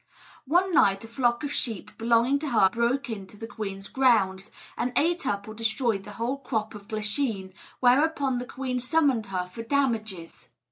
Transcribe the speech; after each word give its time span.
One 0.47 0.73
night 0.73 1.03
a 1.03 1.07
flock 1.07 1.43
of 1.43 1.53
sheep 1.53 1.95
belonging 1.95 2.39
to 2.39 2.49
her 2.49 2.71
broke 2.71 3.07
into 3.07 3.37
the 3.37 3.45
queen's 3.45 3.87
grounds, 3.87 4.49
and 4.75 4.91
ate 4.95 5.27
up 5.27 5.47
or 5.47 5.53
destroyed 5.53 6.05
the 6.05 6.13
whole 6.13 6.37
crop 6.39 6.73
of 6.73 6.87
glasheen; 6.87 7.53
whereupon 7.81 8.39
the 8.39 8.45
queen 8.47 8.79
summoned 8.79 9.27
her 9.27 9.45
for 9.45 9.61
damages. 9.61 10.49